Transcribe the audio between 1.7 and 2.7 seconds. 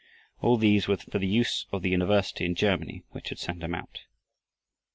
of the university in